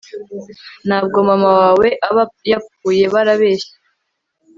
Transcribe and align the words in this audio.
ntabwo 0.87 1.17
mama 1.29 1.49
wawe 1.59 1.87
aba 2.07 2.23
yapfuye 2.51 3.03
barabeshya 3.13 3.73